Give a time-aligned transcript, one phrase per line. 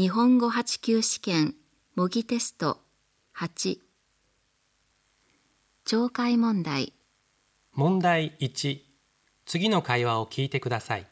[0.00, 1.54] 日本語8級試験
[1.94, 2.78] 模擬テスト
[3.36, 3.80] 8
[5.84, 6.94] 懲戒問題。
[7.74, 8.80] 問題1
[9.44, 11.06] 次の会話を聞いてください。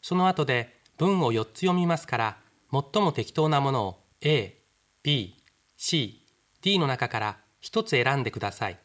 [0.00, 2.36] その後で文を4つ読みますから
[2.70, 4.62] 最も適当なものを A、
[5.02, 5.34] B、
[5.76, 6.24] C、
[6.62, 8.78] D の中から1つ選んでください。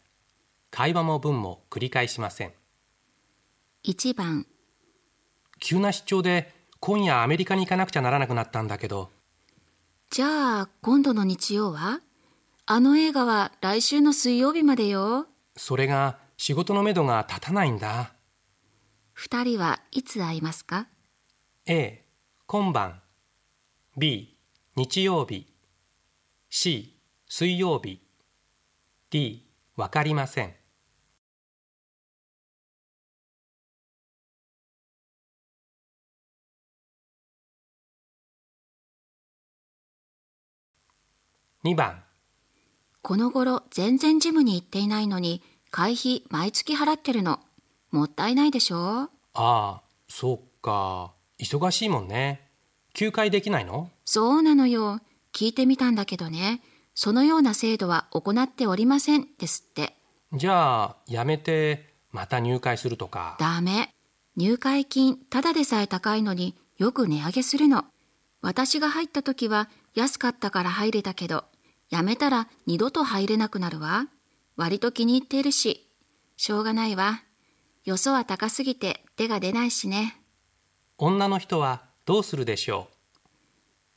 [0.72, 2.54] 会話も文も繰り返しません。
[3.84, 4.48] 1番。
[5.60, 9.14] 急な出張で今夜アメリカに行かなくちゃならなくなったんだけど
[10.16, 12.00] じゃあ今度の日曜は？
[12.66, 15.28] あの映画は来週の水曜日までよ。
[15.58, 18.14] それが仕事のめどが立たないんだ。
[19.18, 20.88] 2人はいつ会いますか
[21.66, 22.06] ？A
[22.46, 23.02] 今晩。
[23.98, 24.38] B
[24.78, 25.54] 日曜日。
[26.50, 26.98] C
[27.28, 28.00] 水曜日。
[29.10, 29.46] D
[29.76, 30.54] わかりません
[41.66, 42.04] 2番。
[43.02, 47.40] この頃全然ジムに行っていないのに会費毎月払ってるの。
[47.90, 48.78] もったいないでしょ？
[48.78, 51.14] ああそうか。
[51.40, 52.52] 忙しいもんね。
[52.94, 53.90] 休会できないの？
[54.06, 55.00] そうなのよ。
[55.34, 56.62] 聞いてみたんだけどね。
[56.94, 59.96] そのような制度は行っておりませんですって。
[60.34, 63.38] じゃあやめてまた入会するとか。
[63.40, 63.90] ダメ。
[64.38, 67.86] 入会金ただでさえ高いのによく値上げするの。
[68.44, 71.46] 私が入った時は安かったから入れたけど
[71.90, 74.08] やめたら二度と入れなくなるわ。
[74.56, 75.90] 割と気に入っているし。
[76.38, 77.22] しょうがないわ。
[77.84, 80.22] よそは高すぎて手が出ないしね。
[80.98, 82.90] 女の人はどうするでしょ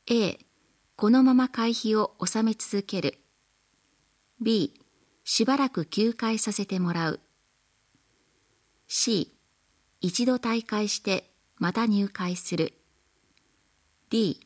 [0.07, 0.37] A
[0.95, 3.17] このまま会費を納め続ける。
[4.41, 4.73] B
[5.23, 7.19] しばらく休会させてもらう。
[8.87, 9.33] C
[10.01, 12.73] 一度退会してまた入会する。
[14.09, 14.45] D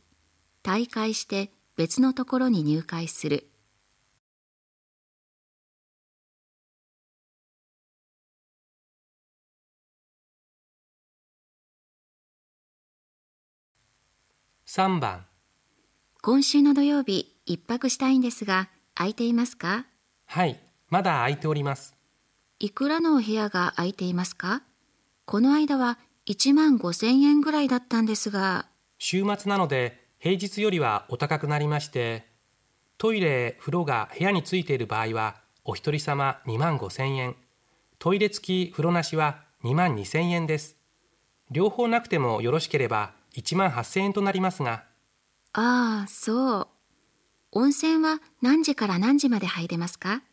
[0.63, 3.47] 退会して別のところに入会する。
[14.67, 15.25] う3番。
[16.21, 19.87] 今週の土曜日一泊したいんですが空いていますか？
[20.25, 21.95] はいまだ空いております。
[22.59, 24.61] いくらのお部屋が空いていますか？
[25.25, 25.97] この間は
[26.27, 28.67] 1万5千円ぐらいだったんですが。
[28.99, 32.25] 週末なので平日よりはお高くなりまして
[32.97, 35.35] トイレ風呂が部屋についている場合は
[35.65, 37.35] お一人様2万5千円。
[37.99, 40.77] トイレ付き風呂なしは2万2千円です。
[41.51, 44.85] 両方なくてもよろしければ1万8千円となりますが。
[45.51, 46.67] ああそう。
[47.51, 50.23] 温泉は何時から何時まで入れますか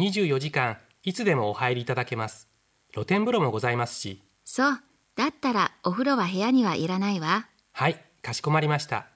[0.00, 2.48] ？24時間いつでもお入りいただけます。
[2.92, 4.24] 露天風呂もございますし。
[4.44, 4.80] そう。
[5.14, 7.46] だったらお風呂は部屋にはいらないわ。
[7.70, 9.06] はいかしこまりました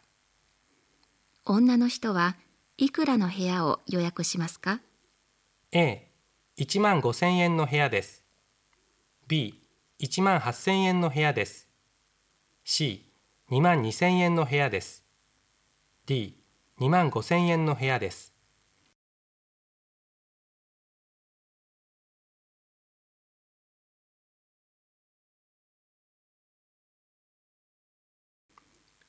[1.45, 2.37] 女の人は
[2.77, 4.81] いくらの部屋を予約しますか
[5.73, 8.25] ？A1 万5千円の部屋です。
[9.29, 11.69] B1 万8千円の部屋です。
[12.67, 15.05] C2 万2千円の部屋です。
[16.07, 16.35] D2
[16.91, 18.35] 万5千円の部屋です。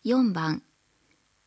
[0.06, 0.64] 4番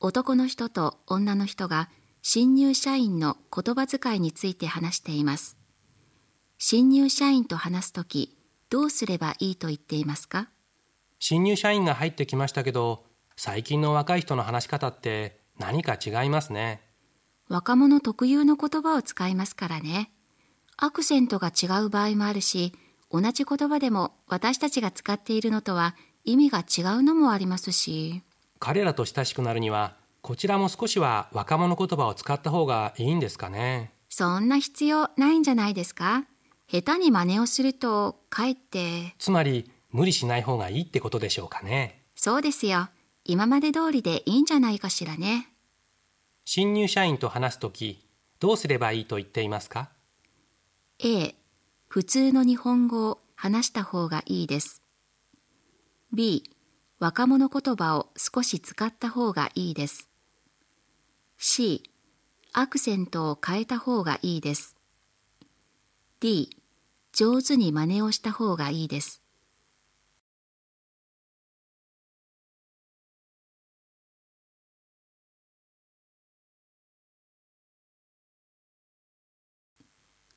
[0.07, 1.89] 男の人と女の人が
[2.21, 5.57] 新入社員の言葉遣いについて話しています。
[6.59, 8.37] 新入社員と話すとき
[8.69, 10.51] どうすればいいと言っていますか？
[11.19, 16.83] 新入社員が入ってきましたけど最近の若い人の話し方って何か違いますね。
[17.49, 20.11] 若者特有の言葉を使いますからね。
[20.77, 22.75] アクセントが違う場合もあるし
[23.11, 28.23] 同じ言葉でも私たちが使っているのとは意味が違うのもありますし
[28.59, 33.93] 彼らと親しくなるにはこちらも少しは若者言葉を使った方がいいんですかね。
[34.09, 36.25] そんな必要ないんじゃないですか？
[36.71, 39.15] 下手に真似をするとかえって。
[39.19, 42.03] つまり無理しない方がいいってことでしょうかね。
[42.15, 42.89] そうですよ。
[43.25, 45.49] 今まで通りでいいんじゃないかしらね。
[46.45, 48.07] 新入社員と話すとき
[48.41, 49.91] どうすればいいと言っていますか
[51.01, 51.35] ？A
[51.89, 54.83] 普通の日本語を話した方がいいです。
[56.13, 56.45] B
[57.05, 60.09] 若者言葉を少し使った方がいいです。
[61.37, 61.83] C
[62.55, 64.75] アクセントを変えた方がいいです。
[66.21, 66.57] D
[67.13, 69.21] 上手に真似をした方がいいです。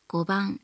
[0.09, 0.59] 5番。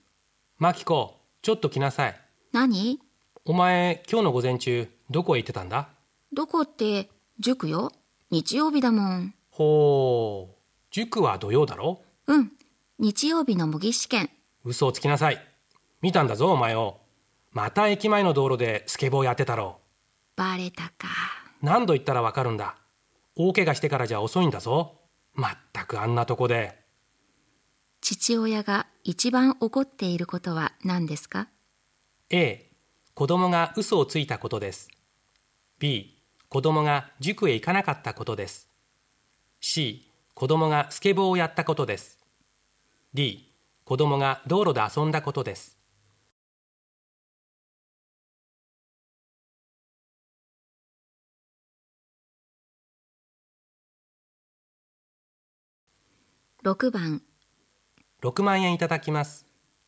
[0.58, 2.20] マキコちょっと来なさい。
[2.52, 3.00] 何？
[3.46, 5.93] お前今日の午前中どこへ行ってたんだ？
[6.34, 7.92] どこって塾よ？
[8.32, 9.36] 日曜日だもん。
[9.52, 10.56] ほう。
[10.90, 12.02] 塾は土曜だろ？
[12.26, 12.52] うん。
[12.98, 14.32] 日曜日の模擬試験。
[14.64, 15.38] 嘘をつきなさい。
[16.02, 17.02] 見たんだぞお前を。
[17.52, 19.80] また駅前の道路でスケボーやってたろ。
[20.36, 21.08] バレたか。
[21.62, 22.78] 何度言ったらわかるんだ？
[23.36, 25.02] 大怪我してからじゃ遅いんだぞ。
[25.34, 26.80] まったくあんなとこで。
[28.02, 31.48] 父親が一番怒っていることは何ですか
[32.32, 32.72] ？A
[33.14, 34.90] 子供が嘘をついたことです。
[35.80, 36.13] B
[36.54, 38.70] 子供が塾へ行かなかったことです
[39.60, 42.20] C 子供がスケボーをやったことです
[43.12, 43.52] D
[43.86, 45.80] 子供が道路で遊んだことです
[56.64, 57.24] 6番。
[58.22, 59.48] 6万円いただきます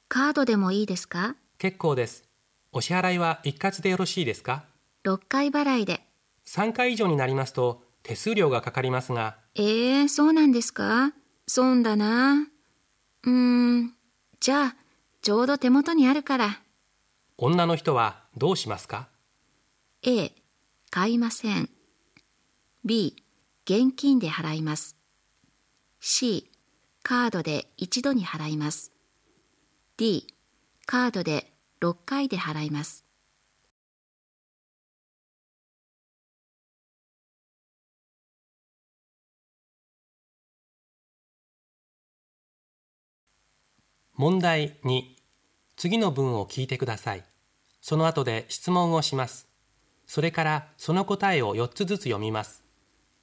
[0.10, 1.36] カードでもいいですか？
[1.60, 2.24] 結構です
[2.72, 4.66] お支払いは一括でよろしいですか
[5.06, 6.05] ?6 回払いで。
[6.48, 11.14] 3回以上になりますと手数料がかかりますがえー、そうなんですか？
[11.48, 12.48] 損だな。
[13.24, 13.32] うー
[13.82, 13.94] ん。
[14.40, 14.76] じゃあ、
[15.22, 16.62] ちょうど手元にあるから。
[17.38, 19.08] 女の人はどうしますか
[20.04, 20.32] ？A、
[20.90, 21.70] 買いません。
[22.84, 23.16] B、
[23.66, 24.96] 現金で払います。
[26.00, 26.52] C、
[27.04, 28.92] カードで一度に払います。
[29.98, 30.28] D、
[30.86, 31.52] カードで
[31.82, 33.05] 6回で払います。
[44.18, 45.04] 問題2
[45.76, 47.24] 次の文を聞いてください。
[47.82, 49.48] その後で質問をします。
[50.08, 52.64] それからその答えを4つずつ読みます。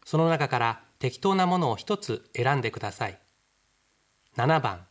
[0.04, 3.18] その中から適当なものを1つ選んでください。
[4.36, 4.86] 7番。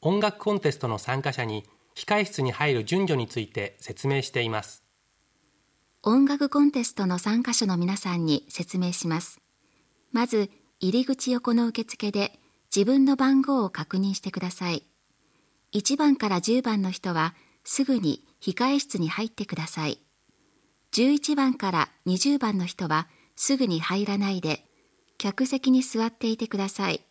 [0.00, 1.64] 音楽コンテストの参加者に
[1.94, 4.84] 控室に入る順序について説明しています。
[6.02, 9.40] 音楽コンテストの参加者の皆さんに説明します。
[10.12, 12.38] まず、入り口横の受付で
[12.74, 14.84] 自分の番号を確認してください。
[15.72, 17.34] 1番から10番の人は
[17.64, 20.00] すぐに控え室に入ってください。
[20.92, 24.64] 11番から20番の人はすぐに入らないで、
[25.18, 27.04] 客席に座っていてください。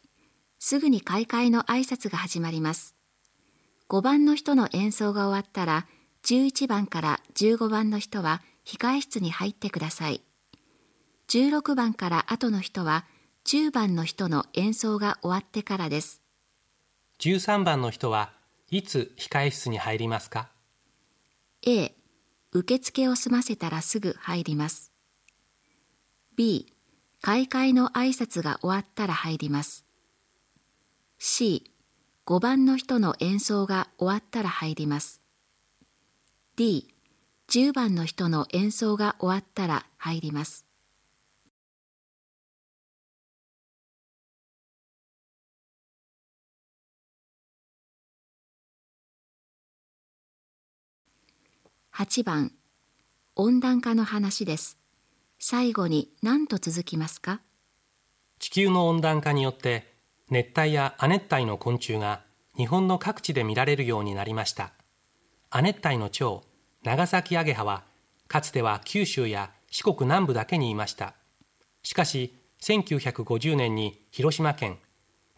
[0.59, 2.95] すぐに開会の挨拶が始まります。
[3.89, 5.87] 5番の人の演奏が終わったら、
[6.23, 10.21] 11番から15番の人は控え室に入ってください。
[11.29, 13.05] 16番から後の人は
[13.47, 16.21] 10番の人の演奏が終わってからです。
[17.19, 18.33] 13番の人は
[18.69, 20.49] いつ控え室に入りますか
[21.65, 21.95] ？A、
[22.51, 24.91] 受付を済ませたらすぐ入ります。
[26.35, 26.73] B、
[27.21, 29.85] 開会の挨拶が終わったら入ります。
[31.17, 31.71] C、
[32.25, 35.21] 5番の人の演奏が終わったら入ります。
[36.57, 36.93] D、
[37.47, 40.66] 10番の人の演奏が終わったら入ります。
[51.99, 52.51] 8番
[53.35, 54.77] 温暖化の話です。
[55.39, 57.41] 最後に何と続きますか？
[58.37, 59.95] 地球の温暖化によって
[60.29, 62.21] 熱帯や亜熱帯の昆虫が
[62.55, 64.73] 日本の各地で見られるようになりました。
[65.49, 66.43] 亜熱帯の蝶
[66.83, 67.83] 長崎アゲハは
[68.27, 71.15] かつては九州や四国南部だけにいました。
[71.81, 74.77] しかし1950年に広島県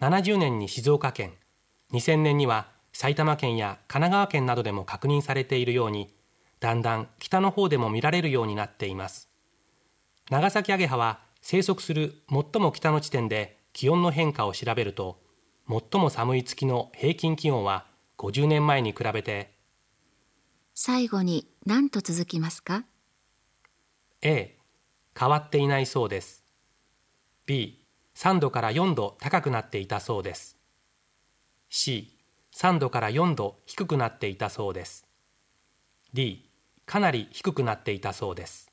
[0.02, 1.32] 70年に静岡県
[1.94, 6.14] 2000年には埼玉県や神奈川県などでも確認されているように
[6.60, 9.30] だんだん北の方でも見られるようになっています。
[10.30, 15.20] 長崎アゲハは生息する最も北の地点で気温の変化を調べると
[15.68, 17.86] 最も寒い月の平均気温は
[18.18, 19.54] 50年前に比べて
[20.74, 22.84] 最後に何と続きますか
[24.22, 24.58] ？A
[25.18, 26.44] 変わっていないそうです。
[27.48, 30.58] B3 度から4度高くなっていたそうです。
[31.72, 35.06] C3 度から4度低くなっていたそうです。
[36.14, 36.49] D
[36.90, 38.72] かなり低くなっていたそうです。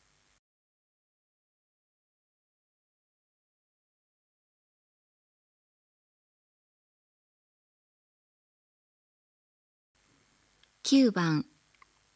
[10.85, 11.44] 9番。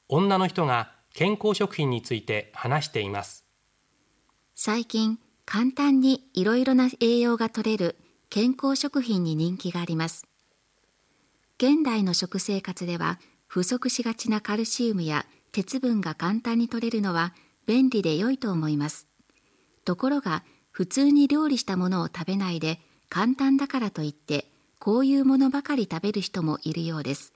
[0.09, 3.45] 女の人が健康食品について話しています。
[4.54, 7.99] 最近簡単にいろいろな栄養が取れる
[8.30, 10.26] 健康食品に人気があります。
[11.59, 17.35] 現代の食生活では不足しがちなカルシウムや鉄分が簡単に取れるのは
[17.66, 19.07] 便利で良いと思います
[19.85, 24.47] ところが普通に料理したものを食べないで簡単だからといって
[24.78, 27.33] こういうものばかり食べる人もいるようです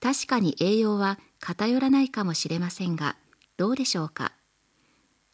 [0.00, 3.16] 確かに栄養は偏らないかもしれませんが
[3.56, 4.32] どうでしょうか？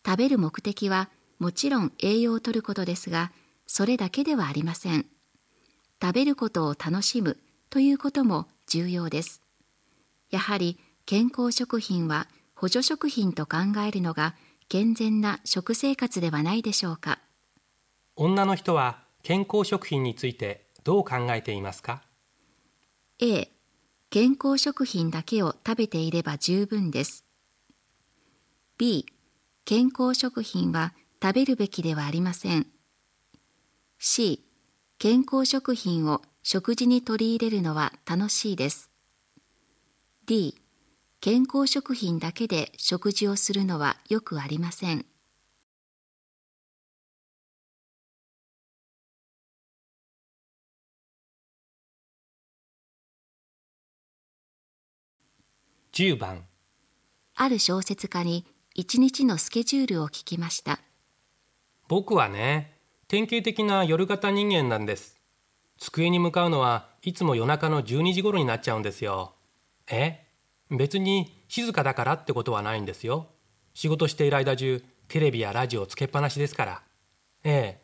[0.04, 3.32] 食べる目的はもちろん栄養をとることですが、
[3.66, 5.06] それだけではありません。
[6.02, 7.38] 食べることを楽しむ
[7.70, 9.40] ということも重要です。
[10.30, 10.78] やはり
[11.10, 14.34] 健康食品は補助食品と考えるのが
[14.68, 17.18] 健全な食生活ではないでしょうか？
[18.14, 22.02] 女の人は健康食品についてどう考えていますか
[23.20, 23.50] ？A
[24.10, 27.24] 健康食品だけを食べていれば十分です。
[28.76, 29.06] B
[29.64, 32.66] 健康食品は食べるべきではありません。
[33.98, 34.44] C
[34.98, 38.90] 健康食品を食事に取り入れるのは楽しいです。
[40.26, 40.54] D
[41.20, 45.04] 健康食品だけで食事をするのはよくありません。
[55.92, 56.44] 10番
[57.34, 58.46] ある小説家に
[58.76, 60.78] 一日のスケジュールを聞きました。
[61.88, 65.18] 僕はね典型的な夜型人間なんです。
[65.78, 69.34] 机に向かうのはいつも夜中の12時頃になっちゃうんですよ。
[69.88, 70.27] え？
[70.70, 73.28] 別に静かだからってことはないんですよ。
[73.74, 76.82] 仕事している間中テレビやラジオつけっぱなしですから。
[77.44, 77.80] え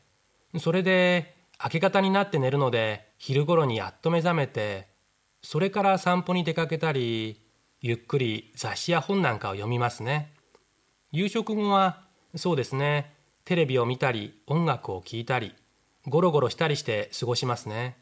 [0.55, 0.59] え。
[0.59, 4.89] それで明け方になって寝るので昼頃にやっと目覚めて
[5.43, 7.41] それから散歩に出かけたり
[7.81, 10.33] ゆっくり雑誌や本なんかを読みますね。
[11.13, 12.03] 夕食後は
[12.35, 13.15] そうですね。
[13.45, 15.55] テレビを見たり音楽を聴いたり
[16.07, 17.97] ゴロゴロしたりして過ごしますね。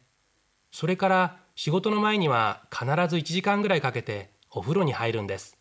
[0.71, 5.57] それから仕事の前には必ず1時間ぐらいかけてお風呂に入るんです。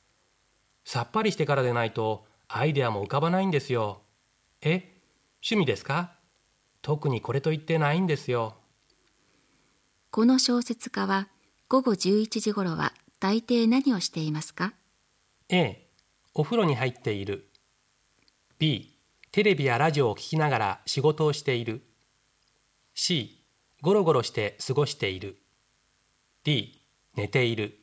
[0.85, 4.03] さっぱりしてからでないとアイデアも浮かばないんですよ。
[4.61, 5.01] え
[5.43, 6.13] 趣味ですか？
[6.83, 8.57] 特にこれと言ってないんですよ。
[10.11, 11.29] この小説家は
[11.69, 14.75] 午後11時頃は大抵何をしていますか
[15.49, 15.89] ？A
[16.35, 17.49] お風呂に入っている。
[18.59, 18.99] B
[19.31, 21.83] テレビやラジオを聞きながら仕事をしている。
[22.95, 23.43] C
[23.81, 25.39] ゴロゴロして過ごしている。
[26.45, 26.83] D
[27.15, 27.79] 寝ている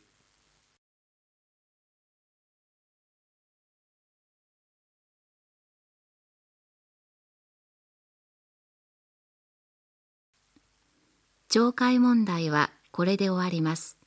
[11.51, 13.99] 懲戒問題はこれで終わります。